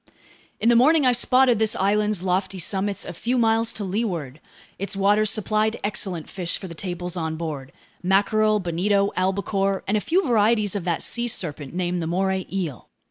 In 0.59 0.67
the 0.69 0.75
morning 0.75 1.05
I 1.05 1.11
spotted 1.11 1.59
this 1.59 1.75
island's 1.75 2.23
lofty 2.23 2.57
summits 2.57 3.05
a 3.05 3.13
few 3.13 3.37
miles 3.37 3.71
to 3.73 3.83
leeward. 3.83 4.41
Its 4.79 4.95
waters 4.95 5.29
supplied 5.29 5.79
excellent 5.83 6.27
fish 6.27 6.57
for 6.57 6.67
the 6.67 6.73
tables 6.73 7.15
on 7.15 7.35
board: 7.35 7.71
mackerel, 8.01 8.59
bonito, 8.59 9.11
albacore, 9.15 9.83
and 9.87 9.95
a 9.95 10.01
few 10.01 10.25
varieties 10.27 10.75
of 10.75 10.85
that 10.85 11.03
sea 11.03 11.27
serpent 11.27 11.75
named 11.75 12.01
the 12.01 12.07
moray 12.07 12.47
eel. 12.51 12.89